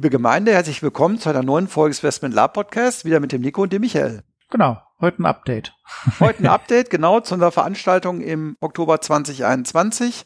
Liebe 0.00 0.08
Gemeinde, 0.08 0.54
herzlich 0.54 0.82
willkommen 0.82 1.18
zu 1.18 1.28
einer 1.28 1.42
neuen 1.42 1.68
Folge 1.68 1.90
des 1.90 2.02
Westman 2.02 2.32
Lab 2.32 2.54
Podcast, 2.54 3.04
wieder 3.04 3.20
mit 3.20 3.32
dem 3.32 3.42
Nico 3.42 3.64
und 3.64 3.70
dem 3.70 3.82
Michael. 3.82 4.22
Genau, 4.48 4.80
heute 4.98 5.20
ein 5.20 5.26
Update. 5.26 5.74
Heute 6.20 6.38
ein 6.38 6.46
Update, 6.46 6.88
genau, 6.88 7.20
zu 7.20 7.34
unserer 7.34 7.52
Veranstaltung 7.52 8.22
im 8.22 8.56
Oktober 8.62 9.02
2021. 9.02 10.24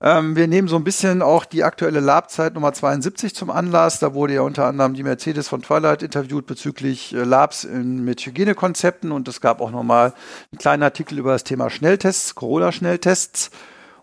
Ähm, 0.00 0.36
wir 0.36 0.46
nehmen 0.46 0.68
so 0.68 0.76
ein 0.76 0.84
bisschen 0.84 1.20
auch 1.20 1.44
die 1.44 1.64
aktuelle 1.64 1.98
Lab-Zeit 1.98 2.54
Nummer 2.54 2.72
72 2.72 3.34
zum 3.34 3.50
Anlass. 3.50 3.98
Da 3.98 4.14
wurde 4.14 4.34
ja 4.34 4.42
unter 4.42 4.66
anderem 4.66 4.94
die 4.94 5.02
Mercedes 5.02 5.48
von 5.48 5.62
Twilight 5.62 6.04
interviewt 6.04 6.46
bezüglich 6.46 7.12
äh, 7.12 7.24
Labs 7.24 7.64
in, 7.64 8.04
mit 8.04 8.24
Hygienekonzepten 8.24 9.10
und 9.10 9.26
es 9.26 9.40
gab 9.40 9.60
auch 9.60 9.72
nochmal 9.72 10.14
einen 10.52 10.60
kleinen 10.60 10.84
Artikel 10.84 11.18
über 11.18 11.32
das 11.32 11.42
Thema 11.42 11.70
Schnelltests, 11.70 12.36
Corona-Schnelltests. 12.36 13.50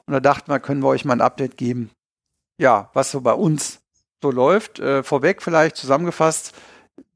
Und 0.07 0.13
da 0.13 0.19
dachten 0.19 0.51
wir, 0.51 0.59
können 0.59 0.83
wir 0.83 0.89
euch 0.89 1.05
mal 1.05 1.13
ein 1.13 1.21
Update 1.21 1.55
geben, 1.55 1.89
ja, 2.57 2.89
was 2.93 3.11
so 3.11 3.21
bei 3.21 3.31
uns 3.31 3.79
so 4.21 4.31
läuft. 4.31 4.79
Äh, 4.79 5.03
vorweg 5.03 5.41
vielleicht 5.41 5.75
zusammengefasst, 5.75 6.53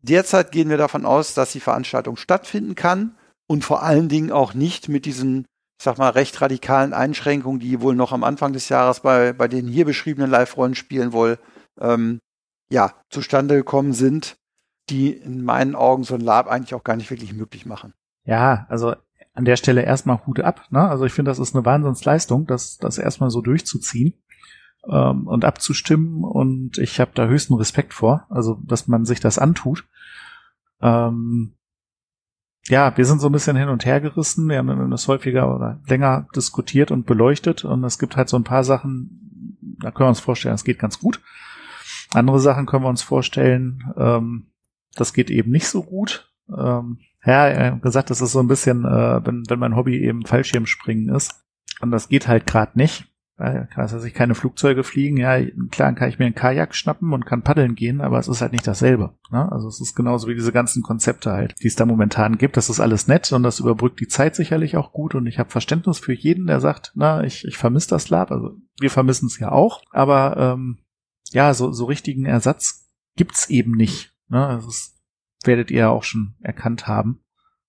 derzeit 0.02 0.52
gehen 0.52 0.70
wir 0.70 0.78
davon 0.78 1.06
aus, 1.06 1.34
dass 1.34 1.52
die 1.52 1.60
Veranstaltung 1.60 2.18
stattfinden 2.18 2.76
kann 2.76 3.16
und 3.48 3.64
vor 3.64 3.84
allen 3.84 4.10
Dingen 4.10 4.32
auch 4.32 4.54
nicht 4.54 4.90
mit 4.90 5.06
diesen, 5.06 5.46
ich 5.80 5.84
sag 5.84 5.98
mal, 5.98 6.10
recht 6.10 6.40
radikalen 6.42 6.94
Einschränkungen, 6.94 7.60
die 7.60 7.82
wohl 7.82 7.96
noch 7.96 8.12
am 8.12 8.24
Anfang 8.24 8.54
des 8.54 8.70
Jahres 8.70 9.02
bei, 9.02 9.34
bei 9.34 9.48
den 9.48 9.68
hier 9.68 9.86
beschriebenen 9.86 10.30
Live-Rollenspielen 10.30 11.14
wohl 11.14 11.40
ähm, 11.80 12.20
ja, 12.70 12.94
zustande 13.10 13.56
gekommen 13.56 13.94
sind, 13.94 14.36
die 14.90 15.12
in 15.12 15.44
meinen 15.44 15.76
Augen 15.76 16.04
so 16.04 16.16
ein 16.16 16.22
Lab 16.22 16.48
eigentlich 16.48 16.74
auch 16.74 16.84
gar 16.84 16.96
nicht 16.96 17.10
wirklich 17.10 17.34
möglich 17.34 17.66
machen. 17.66 17.94
Ja, 18.26 18.66
also 18.70 18.96
an 19.34 19.46
der 19.46 19.58
Stelle 19.58 19.82
erstmal 19.82 20.26
Hut 20.26 20.40
ab. 20.40 20.68
Ne? 20.70 20.88
Also 20.88 21.06
ich 21.06 21.14
finde, 21.14 21.32
das 21.32 21.40
ist 21.40 21.56
eine 21.56 21.66
Wahnsinnsleistung, 21.66 22.46
das, 22.46 22.78
das 22.78 22.98
erstmal 22.98 23.30
so 23.30 23.42
durchzuziehen 23.42 24.23
ähm, 24.90 25.28
und 25.28 25.46
abzustimmen 25.46 26.24
und 26.24 26.78
ich 26.78 27.00
habe 27.00 27.12
da 27.14 27.28
höchsten 27.28 27.54
Respekt 27.56 27.94
vor, 27.94 28.26
also 28.30 28.60
dass 28.64 28.88
man 28.88 29.06
sich 29.06 29.20
das 29.20 29.38
antut. 29.38 29.86
Ähm, 30.82 31.54
ja, 32.68 32.96
wir 32.96 33.06
sind 33.06 33.20
so 33.20 33.28
ein 33.28 33.34
bisschen 33.34 33.58
hin 33.58 33.68
und 33.68 33.86
her 33.86 34.00
gerissen. 34.00 34.48
Wir 34.48 34.58
haben 34.58 34.92
das 34.92 35.08
häufiger 35.08 35.54
oder 35.54 35.82
länger 35.88 36.28
diskutiert 36.36 36.92
und 36.92 37.06
beleuchtet 37.06 37.66
und 37.66 37.84
es 37.84 38.00
gibt 38.00 38.16
halt 38.16 38.30
so 38.30 38.38
ein 38.38 38.46
paar 38.46 38.64
Sachen, 38.64 39.58
da 39.82 39.92
können 39.92 40.06
wir 40.06 40.10
uns 40.10 40.20
vorstellen, 40.20 40.54
das 40.54 40.64
geht 40.64 40.80
ganz 40.80 41.00
gut. 41.00 41.22
Andere 42.14 42.40
Sachen 42.40 42.66
können 42.66 42.84
wir 42.84 42.90
uns 42.90 43.02
vorstellen, 43.02 43.94
ähm, 43.98 44.48
das 44.96 45.14
geht 45.14 45.30
eben 45.30 45.52
nicht 45.52 45.68
so 45.68 45.84
gut. 45.84 46.32
Ähm, 46.56 47.00
ja, 47.26 47.72
gesagt, 47.78 48.10
das 48.10 48.22
ist 48.22 48.34
so 48.34 48.40
ein 48.40 48.48
bisschen, 48.48 48.86
äh, 48.86 49.26
wenn, 49.26 49.44
wenn 49.48 49.60
mein 49.60 49.76
Hobby 49.76 49.98
eben 50.04 50.26
Fallschirmspringen 50.26 51.14
ist. 51.16 51.44
Und 51.82 51.92
das 51.92 52.10
geht 52.10 52.28
halt 52.28 52.46
gerade 52.46 52.78
nicht. 52.78 53.13
Weil, 53.36 53.68
dass 53.76 54.04
ich 54.04 54.14
keine 54.14 54.36
Flugzeuge 54.36 54.84
fliegen, 54.84 55.18
ja, 55.18 55.44
klar 55.72 55.94
kann 55.94 56.08
ich 56.08 56.20
mir 56.20 56.26
einen 56.26 56.36
Kajak 56.36 56.76
schnappen 56.76 57.14
und 57.14 57.26
kann 57.26 57.42
paddeln 57.42 57.74
gehen, 57.74 58.00
aber 58.00 58.20
es 58.20 58.28
ist 58.28 58.42
halt 58.42 58.52
nicht 58.52 58.68
dasselbe. 58.68 59.16
Ne? 59.32 59.52
Also 59.52 59.68
es 59.68 59.82
ist 59.82 59.96
genauso 59.96 60.28
wie 60.28 60.36
diese 60.36 60.52
ganzen 60.52 60.84
Konzepte 60.84 61.32
halt, 61.32 61.56
die 61.64 61.68
es 61.68 61.76
da 61.76 61.88
momentan 61.88 62.38
gibt. 62.38 62.58
Das 62.58 62.70
ist 62.70 62.80
alles 62.80 63.08
nett 63.08 63.32
und 63.32 63.42
das 63.42 63.60
überbrückt 63.60 64.00
die 64.00 64.08
Zeit 64.08 64.36
sicherlich 64.36 64.78
auch 64.78 64.92
gut 64.92 65.16
und 65.16 65.26
ich 65.26 65.40
habe 65.40 65.50
Verständnis 65.50 65.98
für 65.98 66.14
jeden, 66.14 66.46
der 66.46 66.60
sagt, 66.60 66.92
na, 66.94 67.24
ich, 67.24 67.44
ich 67.46 67.58
vermisse 67.58 67.90
das 67.90 68.10
Lab. 68.10 68.32
Also 68.32 68.52
wir 68.80 68.92
vermissen 68.92 69.26
es 69.26 69.40
ja 69.40 69.52
auch, 69.52 69.82
aber 69.92 70.38
ähm, 70.38 70.78
ja, 71.32 71.56
so, 71.56 71.72
so 71.72 71.86
richtigen 71.86 72.26
Ersatz 72.26 72.88
gibt's 73.16 73.50
eben 73.50 73.72
nicht. 73.72 74.14
Ne? 74.28 74.46
Also 74.46 74.68
das 74.68 74.94
werdet 75.44 75.72
ihr 75.72 75.80
ja 75.80 75.90
auch 75.90 76.04
schon 76.04 76.36
erkannt 76.42 76.88
haben. 76.88 77.24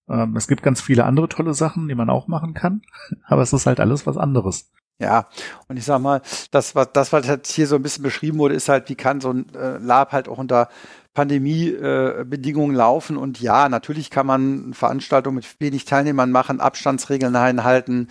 Ähm, 0.08 0.36
es 0.36 0.46
gibt 0.46 0.62
ganz 0.62 0.82
viele 0.82 1.04
andere 1.04 1.30
tolle 1.30 1.54
Sachen, 1.54 1.88
die 1.88 1.94
man 1.94 2.10
auch 2.10 2.28
machen 2.28 2.52
kann, 2.52 2.82
aber 3.24 3.40
es 3.40 3.54
ist 3.54 3.64
halt 3.64 3.80
alles 3.80 4.06
was 4.06 4.18
anderes. 4.18 4.70
Ja, 5.00 5.28
und 5.68 5.76
ich 5.76 5.84
sag 5.84 6.00
mal, 6.00 6.22
das, 6.52 6.74
was, 6.74 6.92
das, 6.92 7.12
was 7.12 7.26
jetzt 7.26 7.50
hier 7.52 7.66
so 7.66 7.76
ein 7.76 7.82
bisschen 7.82 8.04
beschrieben 8.04 8.38
wurde, 8.38 8.54
ist 8.54 8.68
halt, 8.68 8.88
wie 8.88 8.94
kann 8.94 9.20
so 9.20 9.30
ein 9.30 9.52
äh, 9.54 9.78
Lab 9.78 10.12
halt 10.12 10.28
auch 10.28 10.38
unter 10.38 10.68
Pandemiebedingungen 11.14 12.74
äh, 12.74 12.78
laufen. 12.78 13.16
Und 13.16 13.40
ja, 13.40 13.68
natürlich 13.68 14.10
kann 14.10 14.26
man 14.26 14.74
Veranstaltungen 14.74 15.36
mit 15.36 15.46
wenig 15.60 15.84
Teilnehmern 15.84 16.30
machen, 16.30 16.60
Abstandsregeln 16.60 17.34
einhalten, 17.34 18.08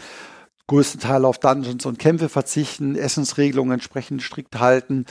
größten 0.68 1.02
Teil 1.02 1.26
auf 1.26 1.40
Dungeons 1.40 1.86
und 1.86 2.00
Kämpfe 2.00 2.30
verzichten, 2.30 2.96
Essensregelungen 2.96 3.74
entsprechend 3.74 4.22
strikt 4.22 4.60
halten. 4.60 5.06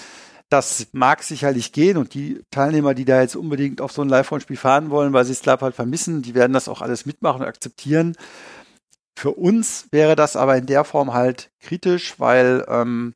Das 0.48 0.88
mag 0.92 1.22
sicherlich 1.22 1.72
gehen 1.72 1.96
und 1.96 2.12
die 2.12 2.42
Teilnehmer, 2.50 2.92
die 2.92 3.06
da 3.06 3.22
jetzt 3.22 3.36
unbedingt 3.36 3.80
auf 3.80 3.92
so 3.92 4.02
ein 4.02 4.08
Live-Spiel 4.10 4.58
fahren 4.58 4.90
wollen, 4.90 5.14
weil 5.14 5.24
sie 5.24 5.32
das 5.32 5.46
Lab 5.46 5.62
halt 5.62 5.74
vermissen, 5.74 6.20
die 6.20 6.34
werden 6.34 6.52
das 6.52 6.68
auch 6.68 6.82
alles 6.82 7.06
mitmachen 7.06 7.40
und 7.40 7.48
akzeptieren. 7.48 8.14
Für 9.16 9.32
uns 9.32 9.88
wäre 9.90 10.16
das 10.16 10.36
aber 10.36 10.56
in 10.56 10.66
der 10.66 10.84
Form 10.84 11.12
halt 11.12 11.50
kritisch, 11.60 12.18
weil 12.18 12.64
ähm, 12.68 13.14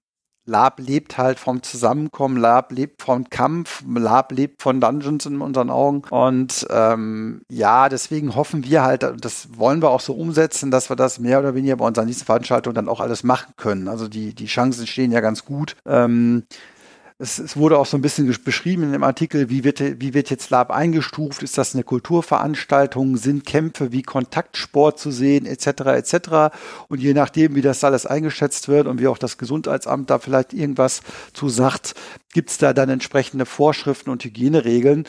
Lab 0.48 0.78
lebt 0.78 1.18
halt 1.18 1.40
vom 1.40 1.62
Zusammenkommen, 1.62 2.36
Lab 2.36 2.70
lebt 2.70 3.02
vom 3.02 3.28
Kampf, 3.28 3.82
Lab 3.86 4.30
lebt 4.30 4.62
von 4.62 4.80
Dungeons 4.80 5.26
in 5.26 5.40
unseren 5.40 5.70
Augen. 5.70 6.02
Und 6.08 6.66
ähm, 6.70 7.42
ja, 7.50 7.88
deswegen 7.88 8.36
hoffen 8.36 8.64
wir 8.64 8.84
halt, 8.84 9.02
das 9.20 9.48
wollen 9.58 9.82
wir 9.82 9.90
auch 9.90 10.00
so 10.00 10.14
umsetzen, 10.14 10.70
dass 10.70 10.88
wir 10.88 10.94
das 10.94 11.18
mehr 11.18 11.40
oder 11.40 11.56
weniger 11.56 11.76
bei 11.76 11.86
unseren 11.86 12.06
nächsten 12.06 12.24
Veranstaltungen 12.24 12.76
dann 12.76 12.88
auch 12.88 13.00
alles 13.00 13.24
machen 13.24 13.54
können. 13.56 13.88
Also 13.88 14.06
die, 14.06 14.34
die 14.34 14.46
Chancen 14.46 14.86
stehen 14.86 15.10
ja 15.10 15.20
ganz 15.20 15.44
gut. 15.44 15.76
Ähm, 15.84 16.44
es, 17.19 17.38
es, 17.38 17.56
wurde 17.56 17.78
auch 17.78 17.87
so 17.87 17.97
ein 17.97 18.03
bisschen 18.03 18.27
beschrieben 18.44 18.82
in 18.82 18.93
dem 18.93 19.03
Artikel, 19.03 19.49
wie 19.49 19.65
wird, 19.65 19.81
wie 19.81 20.12
wird 20.12 20.28
jetzt 20.28 20.50
Lab 20.50 20.71
eingestuft? 20.71 21.43
Ist 21.43 21.56
das 21.56 21.75
eine 21.75 21.82
Kulturveranstaltung? 21.82 23.16
Sind 23.16 23.47
Kämpfe 23.47 23.91
wie 23.91 24.03
Kontaktsport 24.03 24.99
zu 24.99 25.10
sehen, 25.10 25.47
etc., 25.47 25.66
etc.? 25.97 26.54
Und 26.88 27.00
je 27.00 27.15
nachdem, 27.15 27.54
wie 27.54 27.62
das 27.62 27.84
alles 27.84 28.04
eingeschätzt 28.04 28.69
wird 28.69 28.87
und 28.87 29.00
wie 29.00 29.09
auch 29.09 29.16
das 29.16 29.38
Gesundheitsamt 29.38 30.10
da 30.10 30.19
vielleicht 30.19 30.53
irgendwas 30.53 31.00
zu 31.32 31.49
sagt, 31.49 31.94
gibt 32.34 32.50
es 32.50 32.59
da 32.59 32.75
dann 32.75 32.91
entsprechende 32.91 33.47
Vorschriften 33.47 34.10
und 34.10 34.22
Hygieneregeln. 34.22 35.04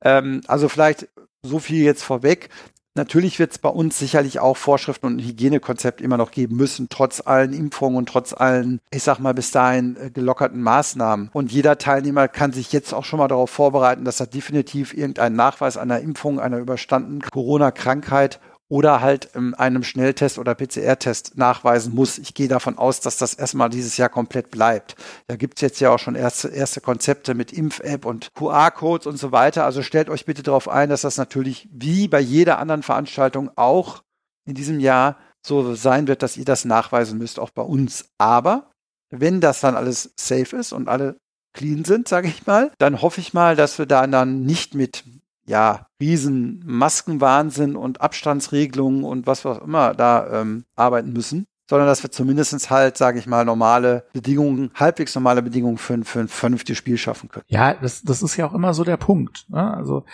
Ähm, 0.00 0.40
also 0.48 0.68
vielleicht 0.68 1.08
so 1.44 1.58
viel 1.60 1.84
jetzt 1.84 2.02
vorweg. 2.02 2.48
Natürlich 2.94 3.38
wird 3.38 3.52
es 3.52 3.58
bei 3.58 3.70
uns 3.70 3.98
sicherlich 3.98 4.38
auch 4.38 4.56
Vorschriften 4.56 5.06
und 5.06 5.16
ein 5.16 5.24
Hygienekonzept 5.24 6.02
immer 6.02 6.18
noch 6.18 6.30
geben 6.30 6.56
müssen, 6.56 6.88
trotz 6.90 7.22
allen 7.24 7.54
Impfungen 7.54 7.96
und 7.96 8.06
trotz 8.06 8.34
allen, 8.34 8.80
ich 8.90 9.02
sag 9.02 9.18
mal, 9.18 9.32
bis 9.32 9.50
dahin 9.50 9.96
äh, 9.96 10.10
gelockerten 10.10 10.60
Maßnahmen. 10.60 11.30
Und 11.32 11.52
jeder 11.52 11.78
Teilnehmer 11.78 12.28
kann 12.28 12.52
sich 12.52 12.70
jetzt 12.70 12.92
auch 12.92 13.04
schon 13.04 13.18
mal 13.18 13.28
darauf 13.28 13.48
vorbereiten, 13.48 14.04
dass 14.04 14.20
er 14.20 14.26
definitiv 14.26 14.92
irgendeinen 14.92 15.36
Nachweis 15.36 15.78
einer 15.78 16.00
Impfung, 16.00 16.38
einer 16.38 16.58
überstandenen 16.58 17.22
Corona-Krankheit 17.22 18.40
oder 18.72 19.02
halt 19.02 19.28
in 19.34 19.52
einem 19.52 19.82
Schnelltest 19.82 20.38
oder 20.38 20.54
PCR-Test 20.54 21.36
nachweisen 21.36 21.94
muss. 21.94 22.16
Ich 22.16 22.32
gehe 22.32 22.48
davon 22.48 22.78
aus, 22.78 23.00
dass 23.00 23.18
das 23.18 23.34
erstmal 23.34 23.68
dieses 23.68 23.98
Jahr 23.98 24.08
komplett 24.08 24.50
bleibt. 24.50 24.96
Da 25.26 25.36
gibt 25.36 25.58
es 25.58 25.60
jetzt 25.60 25.78
ja 25.80 25.90
auch 25.90 25.98
schon 25.98 26.14
erste, 26.14 26.48
erste 26.48 26.80
Konzepte 26.80 27.34
mit 27.34 27.52
Impf-App 27.52 28.06
und 28.06 28.32
QR-Codes 28.32 29.06
und 29.06 29.18
so 29.18 29.30
weiter. 29.30 29.66
Also 29.66 29.82
stellt 29.82 30.08
euch 30.08 30.24
bitte 30.24 30.42
darauf 30.42 30.70
ein, 30.70 30.88
dass 30.88 31.02
das 31.02 31.18
natürlich 31.18 31.68
wie 31.70 32.08
bei 32.08 32.20
jeder 32.20 32.58
anderen 32.58 32.82
Veranstaltung 32.82 33.50
auch 33.56 34.04
in 34.46 34.54
diesem 34.54 34.80
Jahr 34.80 35.18
so 35.46 35.74
sein 35.74 36.08
wird, 36.08 36.22
dass 36.22 36.38
ihr 36.38 36.46
das 36.46 36.64
nachweisen 36.64 37.18
müsst, 37.18 37.38
auch 37.38 37.50
bei 37.50 37.60
uns. 37.60 38.06
Aber 38.16 38.70
wenn 39.10 39.42
das 39.42 39.60
dann 39.60 39.76
alles 39.76 40.14
safe 40.16 40.56
ist 40.56 40.72
und 40.72 40.88
alle 40.88 41.18
clean 41.52 41.84
sind, 41.84 42.08
sage 42.08 42.28
ich 42.28 42.46
mal, 42.46 42.72
dann 42.78 43.02
hoffe 43.02 43.20
ich 43.20 43.34
mal, 43.34 43.54
dass 43.54 43.78
wir 43.78 43.84
da 43.84 44.06
dann 44.06 44.44
nicht 44.44 44.74
mit 44.74 45.04
ja, 45.46 45.86
riesen 46.00 46.62
Maskenwahnsinn 46.64 47.76
und 47.76 48.00
Abstandsregelungen 48.00 49.04
und 49.04 49.26
was 49.26 49.44
auch 49.44 49.62
immer 49.62 49.94
da 49.94 50.40
ähm, 50.40 50.64
arbeiten 50.76 51.12
müssen, 51.12 51.46
sondern 51.68 51.88
dass 51.88 52.02
wir 52.02 52.10
zumindest 52.10 52.70
halt, 52.70 52.96
sage 52.96 53.18
ich 53.18 53.26
mal, 53.26 53.44
normale 53.44 54.04
Bedingungen, 54.12 54.70
halbwegs 54.74 55.14
normale 55.14 55.42
Bedingungen 55.42 55.78
für, 55.78 56.04
für 56.04 56.20
ein 56.20 56.28
vernünftiges 56.28 56.78
Spiel 56.78 56.98
schaffen 56.98 57.28
können. 57.28 57.44
Ja, 57.48 57.74
das, 57.74 58.02
das 58.02 58.22
ist 58.22 58.36
ja 58.36 58.46
auch 58.46 58.54
immer 58.54 58.74
so 58.74 58.84
der 58.84 58.96
Punkt. 58.96 59.46
Ne? 59.48 59.74
Also 59.74 60.04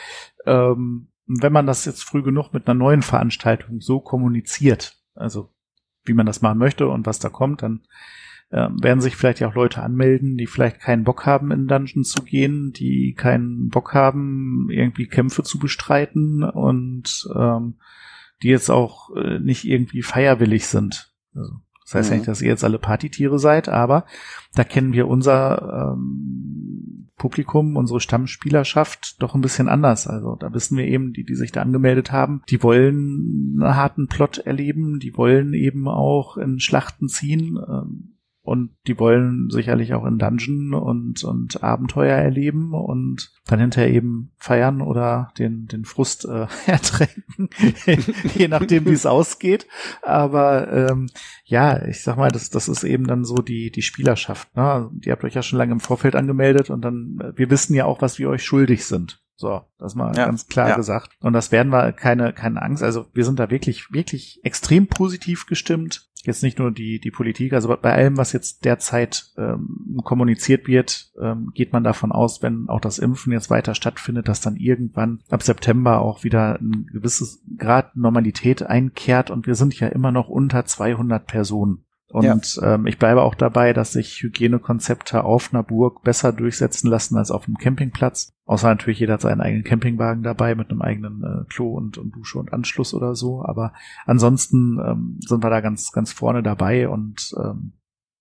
ähm, 0.47 1.09
wenn 1.27 1.53
man 1.53 1.67
das 1.67 1.85
jetzt 1.85 2.05
früh 2.05 2.23
genug 2.23 2.53
mit 2.53 2.67
einer 2.67 2.79
neuen 2.79 3.03
Veranstaltung 3.03 3.81
so 3.81 4.01
kommuniziert, 4.01 4.97
also 5.15 5.51
wie 6.05 6.15
man 6.15 6.27
das 6.27 6.41
machen 6.41 6.59
möchte 6.59 6.89
und 6.89 7.07
was 7.07 7.19
da 7.19 7.29
kommt, 7.29 7.63
dann 7.63 7.83
äh, 8.50 8.69
werden 8.81 9.00
sich 9.00 9.17
vielleicht 9.17 9.41
ja 9.41 9.49
auch 9.49 9.55
Leute 9.55 9.83
anmelden, 9.83 10.37
die 10.37 10.47
vielleicht 10.47 10.81
keinen 10.81 11.05
Bock 11.05 11.27
haben, 11.27 11.50
in 11.50 11.67
Dungeons 11.67 12.11
zu 12.11 12.23
gehen, 12.23 12.73
die 12.73 13.15
keinen 13.15 13.69
Bock 13.69 13.95
haben, 13.95 14.69
irgendwie 14.71 15.06
Kämpfe 15.06 15.43
zu 15.43 15.59
bestreiten 15.59 16.43
und 16.43 17.29
ähm, 17.35 17.75
die 18.43 18.49
jetzt 18.49 18.71
auch 18.71 19.15
äh, 19.17 19.39
nicht 19.39 19.65
irgendwie 19.65 20.03
feierwillig 20.03 20.67
sind. 20.67 21.12
Also 21.35 21.53
Das 21.85 21.95
heißt 21.95 22.09
mhm. 22.09 22.12
ja 22.12 22.19
nicht, 22.19 22.29
dass 22.29 22.43
ihr 22.43 22.49
jetzt 22.49 22.65
alle 22.65 22.79
Partytiere 22.79 23.39
seid, 23.39 23.69
aber 23.69 24.06
da 24.55 24.65
kennen 24.65 24.93
wir 24.93 25.09
unser 25.09 25.93
ähm, 25.94 27.11
Publikum, 27.17 27.77
unsere 27.77 28.01
Stammspielerschaft 28.01 29.21
doch 29.21 29.35
ein 29.35 29.41
bisschen 29.41 29.69
anders. 29.69 30.06
Also 30.06 30.37
da 30.37 30.55
wissen 30.55 30.79
wir 30.79 30.87
eben, 30.87 31.12
die, 31.12 31.25
die 31.25 31.35
sich 31.35 31.53
da 31.53 31.61
angemeldet 31.61 32.12
haben, 32.12 32.43
die 32.49 32.62
wollen 32.62 33.59
einen 33.61 33.77
harten 33.77 34.06
Plot 34.06 34.39
erleben, 34.39 35.01
die 35.01 35.17
wollen 35.17 35.53
eben 35.53 35.89
auch 35.89 36.39
in 36.39 36.61
Schlachten 36.61 37.09
ziehen. 37.09 37.59
Ähm, 37.69 38.15
und 38.49 38.71
die 38.87 38.99
wollen 38.99 39.50
sicherlich 39.50 39.93
auch 39.95 40.06
in 40.06 40.19
Dungeon 40.19 40.75
und, 40.75 41.23
und 41.23 41.62
Abenteuer 41.62 42.17
erleben 42.17 42.73
und 42.73 43.31
dann 43.47 43.61
hinterher 43.61 43.93
eben 43.93 44.33
feiern 44.39 44.81
oder 44.81 45.33
den, 45.39 45.67
den 45.67 45.85
Frust 45.85 46.25
äh, 46.25 46.47
ertränken, 46.67 47.50
je 48.35 48.49
nachdem, 48.49 48.87
wie 48.87 48.93
es 48.93 49.06
ausgeht. 49.06 49.67
Aber 50.03 50.73
ähm, 50.73 51.09
ja, 51.45 51.85
ich 51.87 52.03
sag 52.03 52.17
mal, 52.17 52.31
das, 52.31 52.50
das 52.50 52.69
ist 52.69 52.85
eben 52.85 53.06
dann 53.06 53.25
so 53.25 53.37
die, 53.37 53.71
die 53.71 53.83
Spielerschaft. 53.83 54.56
Ne? 54.56 54.91
Die 54.93 55.12
habt 55.12 55.25
euch 55.25 55.35
ja 55.35 55.43
schon 55.43 55.59
lange 55.59 55.73
im 55.73 55.81
Vorfeld 55.81 56.17
angemeldet 56.17 56.71
und 56.71 56.81
dann, 56.83 57.19
äh, 57.21 57.39
wir 57.39 57.51
wissen 57.51 57.75
ja 57.75 57.85
auch, 57.85 58.01
was 58.01 58.19
wir 58.19 58.31
euch 58.31 58.43
schuldig 58.43 58.87
sind. 58.87 59.21
So, 59.40 59.61
das 59.79 59.94
mal 59.94 60.17
ja, 60.17 60.26
ganz 60.26 60.49
klar 60.49 60.70
ja. 60.70 60.76
gesagt. 60.76 61.17
Und 61.20 61.32
das 61.32 61.52
werden 61.52 61.70
wir 61.70 61.93
keine, 61.93 62.32
keine 62.32 62.61
Angst. 62.61 62.82
Also 62.82 63.06
wir 63.14 63.25
sind 63.25 63.38
da 63.38 63.50
wirklich, 63.50 63.93
wirklich 63.93 64.40
extrem 64.43 64.88
positiv 64.88 65.46
gestimmt. 65.46 66.11
Jetzt 66.25 66.43
nicht 66.43 66.58
nur 66.58 66.73
die, 66.73 66.99
die 66.99 67.12
Politik, 67.12 67.52
also 67.52 67.69
bei 67.81 67.93
allem, 67.93 68.17
was 68.17 68.32
jetzt 68.32 68.64
derzeit 68.64 69.26
ähm, 69.38 70.00
kommuniziert 70.02 70.67
wird, 70.67 71.12
ähm, 71.23 71.52
geht 71.55 71.73
man 71.73 71.85
davon 71.85 72.11
aus, 72.11 72.43
wenn 72.43 72.69
auch 72.69 72.81
das 72.81 72.99
Impfen 72.99 73.32
jetzt 73.32 73.49
weiter 73.49 73.76
stattfindet, 73.76 74.26
dass 74.26 74.40
dann 74.40 74.56
irgendwann 74.56 75.23
ab 75.31 75.44
September 75.44 76.00
auch 76.00 76.25
wieder 76.25 76.58
ein 76.61 76.88
gewisses 76.93 77.41
Grad 77.56 77.94
Normalität 77.94 78.64
einkehrt 78.64 79.31
und 79.31 79.46
wir 79.46 79.55
sind 79.55 79.79
ja 79.79 79.87
immer 79.87 80.11
noch 80.11 80.29
unter 80.29 80.64
200 80.64 81.25
Personen. 81.25 81.84
Und 82.10 82.56
ja. 82.56 82.75
ähm, 82.75 82.87
ich 82.87 82.99
bleibe 82.99 83.22
auch 83.22 83.34
dabei, 83.34 83.75
dass 83.75 83.93
sich 83.93 84.22
Hygienekonzepte 84.22 85.25
auf 85.25 85.52
einer 85.52 85.62
Burg 85.62 86.02
besser 86.02 86.32
durchsetzen 86.32 86.88
lassen 86.88 87.19
als 87.19 87.31
auf 87.31 87.46
einem 87.46 87.58
Campingplatz. 87.58 88.32
Außer 88.46 88.69
natürlich 88.69 89.00
jeder 89.00 89.14
hat 89.14 89.20
seinen 89.20 89.43
eigenen 89.43 89.64
Campingwagen 89.64 90.22
dabei 90.22 90.55
mit 90.55 90.70
einem 90.70 90.81
eigenen 90.81 91.22
äh, 91.22 91.44
Klo 91.52 91.75
und, 91.75 91.99
und 91.99 92.16
Dusche 92.16 92.38
und 92.38 92.52
Anschluss 92.52 92.94
oder 92.94 93.14
so. 93.14 93.44
Aber 93.44 93.75
ansonsten 94.06 94.78
ähm, 94.82 95.20
sind 95.20 95.44
wir 95.44 95.50
da 95.50 95.60
ganz, 95.60 95.93
ganz 95.93 96.12
vorne 96.12 96.43
dabei 96.43 96.88
und 96.88 97.34
ähm, 97.37 97.75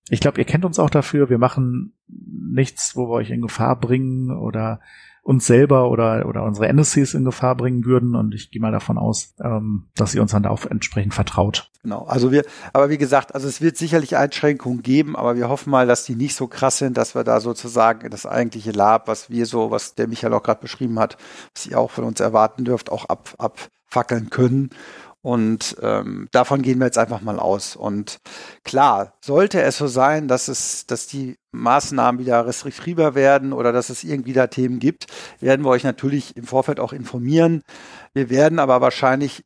ich 0.09 0.19
glaube, 0.19 0.39
ihr 0.39 0.45
kennt 0.45 0.65
uns 0.65 0.79
auch 0.79 0.89
dafür. 0.89 1.29
Wir 1.29 1.37
machen 1.37 1.93
nichts, 2.07 2.95
wo 2.95 3.09
wir 3.09 3.15
euch 3.15 3.29
in 3.29 3.41
Gefahr 3.41 3.79
bringen 3.79 4.31
oder 4.31 4.79
uns 5.27 5.45
selber 5.45 5.91
oder, 5.91 6.25
oder 6.25 6.43
unsere 6.43 6.69
NSCs 6.69 7.13
in 7.13 7.25
Gefahr 7.25 7.55
bringen 7.55 7.83
würden. 7.83 8.15
Und 8.15 8.33
ich 8.33 8.49
gehe 8.49 8.61
mal 8.61 8.71
davon 8.71 8.97
aus, 8.97 9.35
ähm, 9.43 9.87
dass 9.93 10.15
ihr 10.15 10.21
uns 10.21 10.31
dann 10.31 10.45
auch 10.45 10.65
entsprechend 10.65 11.13
vertraut. 11.13 11.69
Genau. 11.83 12.05
Also 12.05 12.31
wir, 12.31 12.45
aber 12.71 12.89
wie 12.89 12.97
gesagt, 12.97 13.35
also 13.35 13.45
es 13.45 13.59
wird 13.59 13.75
sicherlich 13.75 14.15
Einschränkungen 14.15 14.83
geben, 14.83 15.17
aber 15.17 15.35
wir 15.35 15.49
hoffen 15.49 15.69
mal, 15.69 15.85
dass 15.85 16.05
die 16.05 16.15
nicht 16.15 16.33
so 16.33 16.47
krass 16.47 16.77
sind, 16.77 16.95
dass 16.95 17.13
wir 17.13 17.25
da 17.25 17.41
sozusagen 17.41 18.09
das 18.09 18.25
eigentliche 18.25 18.71
Lab, 18.71 19.09
was 19.09 19.29
wir 19.29 19.45
so, 19.45 19.69
was 19.69 19.95
der 19.95 20.07
Michael 20.07 20.33
auch 20.33 20.43
gerade 20.43 20.61
beschrieben 20.61 20.97
hat, 20.97 21.17
was 21.53 21.67
ihr 21.67 21.77
auch 21.77 21.91
von 21.91 22.05
uns 22.05 22.21
erwarten 22.21 22.63
dürft, 22.63 22.89
auch 22.89 23.03
ab, 23.09 23.35
abfackeln 23.37 24.29
können. 24.29 24.69
Und 25.21 25.75
ähm, 25.81 26.27
davon 26.31 26.61
gehen 26.61 26.79
wir 26.79 26.85
jetzt 26.85 26.97
einfach 26.97 27.21
mal 27.21 27.39
aus. 27.39 27.75
Und 27.75 28.19
klar, 28.63 29.13
sollte 29.19 29.61
es 29.61 29.77
so 29.77 29.87
sein, 29.87 30.27
dass 30.27 30.47
es, 30.47 30.85
dass 30.85 31.07
die 31.07 31.37
Maßnahmen 31.51 32.19
wieder 32.21 32.45
restriktiver 32.45 33.15
werden 33.15 33.51
oder 33.51 33.73
dass 33.73 33.89
es 33.89 34.03
irgendwie 34.03 34.33
da 34.33 34.47
Themen 34.47 34.79
gibt, 34.79 35.07
werden 35.39 35.65
wir 35.65 35.69
euch 35.69 35.83
natürlich 35.83 36.37
im 36.37 36.45
Vorfeld 36.45 36.79
auch 36.79 36.93
informieren. 36.93 37.63
Wir 38.13 38.29
werden 38.29 38.59
aber 38.59 38.79
wahrscheinlich 38.79 39.43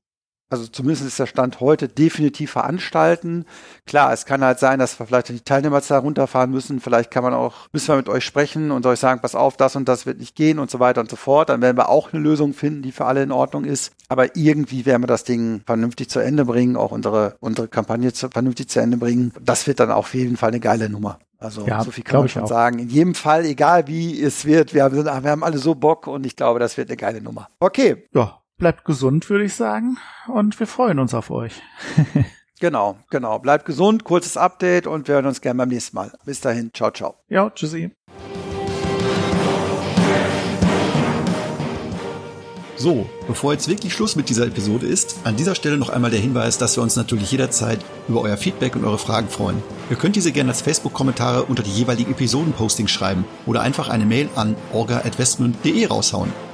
also 0.51 0.67
zumindest 0.67 1.07
ist 1.07 1.17
der 1.17 1.27
Stand 1.27 1.61
heute, 1.61 1.87
definitiv 1.87 2.51
veranstalten. 2.51 3.45
Klar, 3.87 4.11
es 4.11 4.25
kann 4.25 4.43
halt 4.43 4.59
sein, 4.59 4.79
dass 4.79 4.99
wir 4.99 5.05
vielleicht 5.05 5.29
die 5.29 5.39
Teilnehmerzahl 5.39 5.99
runterfahren 5.99 6.51
müssen. 6.51 6.81
Vielleicht 6.81 7.09
kann 7.09 7.23
man 7.23 7.33
auch, 7.33 7.69
müssen 7.71 7.87
wir 7.87 7.95
mit 7.95 8.09
euch 8.09 8.25
sprechen 8.25 8.69
und 8.69 8.85
euch 8.85 8.99
sagen, 8.99 9.21
pass 9.21 9.33
auf, 9.33 9.55
das 9.55 9.77
und 9.77 9.87
das 9.87 10.05
wird 10.05 10.19
nicht 10.19 10.35
gehen 10.35 10.59
und 10.59 10.69
so 10.69 10.81
weiter 10.81 10.99
und 10.99 11.09
so 11.09 11.15
fort. 11.15 11.47
Dann 11.47 11.61
werden 11.61 11.77
wir 11.77 11.87
auch 11.87 12.11
eine 12.11 12.21
Lösung 12.21 12.53
finden, 12.53 12.81
die 12.81 12.91
für 12.91 13.05
alle 13.05 13.23
in 13.23 13.31
Ordnung 13.31 13.63
ist. 13.63 13.93
Aber 14.09 14.35
irgendwie 14.35 14.85
werden 14.85 15.03
wir 15.03 15.07
das 15.07 15.23
Ding 15.23 15.61
vernünftig 15.65 16.09
zu 16.09 16.19
Ende 16.19 16.43
bringen, 16.43 16.75
auch 16.75 16.91
unsere, 16.91 17.37
unsere 17.39 17.69
Kampagne 17.69 18.11
zu, 18.11 18.29
vernünftig 18.29 18.67
zu 18.67 18.81
Ende 18.81 18.97
bringen. 18.97 19.31
Das 19.39 19.67
wird 19.67 19.79
dann 19.79 19.89
auf 19.89 20.13
jeden 20.13 20.35
Fall 20.35 20.49
eine 20.49 20.59
geile 20.59 20.89
Nummer. 20.89 21.19
Also 21.39 21.65
ja, 21.65 21.81
so 21.81 21.91
viel 21.91 22.03
kann 22.03 22.19
man 22.19 22.29
schon 22.29 22.45
sagen. 22.45 22.77
In 22.77 22.89
jedem 22.89 23.15
Fall, 23.15 23.45
egal 23.45 23.87
wie 23.87 24.21
es 24.21 24.43
wird, 24.43 24.73
wir 24.73 24.83
haben, 24.83 25.05
wir 25.05 25.31
haben 25.31 25.43
alle 25.45 25.57
so 25.59 25.75
Bock 25.75 26.07
und 26.07 26.25
ich 26.25 26.35
glaube, 26.35 26.59
das 26.59 26.75
wird 26.75 26.89
eine 26.89 26.97
geile 26.97 27.21
Nummer. 27.21 27.47
Okay. 27.59 28.05
Ja, 28.13 28.40
bleibt 28.61 28.85
gesund, 28.85 29.27
würde 29.29 29.43
ich 29.43 29.55
sagen. 29.55 29.97
Und 30.27 30.57
wir 30.59 30.67
freuen 30.67 30.99
uns 30.99 31.15
auf 31.15 31.31
euch. 31.31 31.61
genau, 32.59 32.95
genau. 33.09 33.39
Bleibt 33.39 33.65
gesund, 33.65 34.03
kurzes 34.03 34.37
Update 34.37 34.85
und 34.85 35.07
wir 35.07 35.15
hören 35.15 35.25
uns 35.25 35.41
gerne 35.41 35.57
beim 35.57 35.69
nächsten 35.69 35.95
Mal. 35.95 36.11
Bis 36.25 36.41
dahin, 36.41 36.71
ciao, 36.71 36.91
ciao. 36.91 37.15
Ja, 37.27 37.49
tschüssi. 37.49 37.89
So, 42.77 43.09
bevor 43.27 43.53
jetzt 43.53 43.67
wirklich 43.67 43.93
Schluss 43.93 44.15
mit 44.15 44.29
dieser 44.29 44.45
Episode 44.45 44.85
ist, 44.85 45.19
an 45.23 45.35
dieser 45.35 45.55
Stelle 45.55 45.77
noch 45.77 45.89
einmal 45.89 46.11
der 46.11 46.19
Hinweis, 46.19 46.59
dass 46.59 46.77
wir 46.77 46.83
uns 46.83 46.95
natürlich 46.95 47.31
jederzeit 47.31 47.79
über 48.07 48.21
euer 48.21 48.37
Feedback 48.37 48.75
und 48.75 48.85
eure 48.85 48.99
Fragen 48.99 49.27
freuen. 49.27 49.61
Ihr 49.89 49.95
könnt 49.95 50.15
diese 50.15 50.31
gerne 50.31 50.51
als 50.51 50.61
Facebook-Kommentare 50.61 51.43
unter 51.45 51.63
die 51.63 51.71
jeweiligen 51.71 52.11
Episoden-Postings 52.11 52.91
schreiben 52.91 53.25
oder 53.47 53.61
einfach 53.61 53.89
eine 53.89 54.05
Mail 54.05 54.29
an 54.35 54.55
orga.westmund.de 54.71 55.87
raushauen. 55.87 56.31